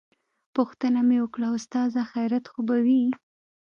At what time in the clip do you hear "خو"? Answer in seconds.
2.51-2.59